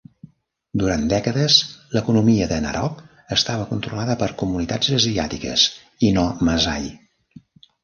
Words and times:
Durant 0.83 1.03
dècades, 1.11 1.57
l'economia 1.97 2.47
de 2.53 2.57
Narok 2.63 3.03
estava 3.37 3.69
controlada 3.75 4.17
per 4.23 4.31
comunitats 4.41 4.91
asiàtiques 5.03 5.69
i 6.09 6.13
no 6.19 6.27
Maasai. 6.51 6.91